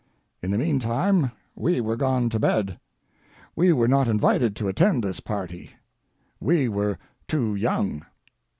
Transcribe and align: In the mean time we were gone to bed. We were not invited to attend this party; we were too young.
In 0.41 0.49
the 0.49 0.57
mean 0.57 0.79
time 0.79 1.29
we 1.55 1.79
were 1.79 1.95
gone 1.95 2.27
to 2.31 2.39
bed. 2.39 2.79
We 3.55 3.71
were 3.71 3.87
not 3.87 4.07
invited 4.07 4.55
to 4.55 4.67
attend 4.67 5.03
this 5.03 5.19
party; 5.19 5.75
we 6.39 6.67
were 6.67 6.97
too 7.27 7.53
young. 7.53 8.03